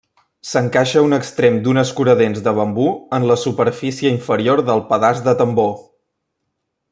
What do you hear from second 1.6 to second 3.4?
d'un escuradents de bambú en la